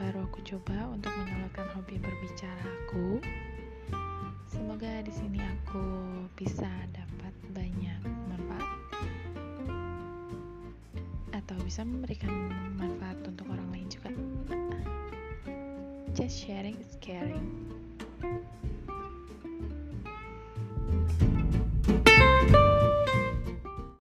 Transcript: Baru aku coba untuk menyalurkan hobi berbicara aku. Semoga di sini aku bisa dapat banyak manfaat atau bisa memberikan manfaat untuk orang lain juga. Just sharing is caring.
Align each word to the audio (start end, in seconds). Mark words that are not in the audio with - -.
Baru 0.00 0.24
aku 0.24 0.40
coba 0.40 0.88
untuk 0.88 1.12
menyalurkan 1.12 1.68
hobi 1.76 2.00
berbicara 2.00 2.64
aku. 2.64 3.20
Semoga 4.48 5.04
di 5.04 5.12
sini 5.12 5.36
aku 5.44 5.84
bisa 6.40 6.72
dapat 6.96 7.36
banyak 7.52 8.00
manfaat 8.32 8.64
atau 11.36 11.56
bisa 11.68 11.84
memberikan 11.84 12.32
manfaat 12.80 13.20
untuk 13.28 13.44
orang 13.52 13.68
lain 13.76 13.92
juga. 13.92 14.08
Just 16.16 16.48
sharing 16.48 16.80
is 16.80 16.96
caring. 17.04 17.79